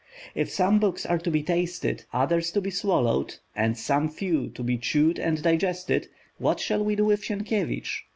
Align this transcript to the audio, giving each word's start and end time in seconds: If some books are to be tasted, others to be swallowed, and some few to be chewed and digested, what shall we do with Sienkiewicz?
If 0.33 0.49
some 0.49 0.79
books 0.79 1.05
are 1.05 1.19
to 1.19 1.29
be 1.29 1.43
tasted, 1.43 2.05
others 2.11 2.49
to 2.53 2.59
be 2.61 2.71
swallowed, 2.71 3.35
and 3.55 3.77
some 3.77 4.09
few 4.09 4.49
to 4.49 4.63
be 4.63 4.79
chewed 4.79 5.19
and 5.19 5.39
digested, 5.43 6.07
what 6.39 6.59
shall 6.59 6.83
we 6.83 6.95
do 6.95 7.05
with 7.05 7.23
Sienkiewicz? 7.23 8.01